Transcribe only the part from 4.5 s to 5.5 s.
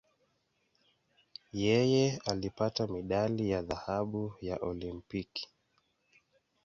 Olimpiki.